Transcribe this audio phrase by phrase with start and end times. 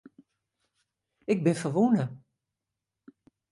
[1.33, 2.03] Ik bin ferwûne.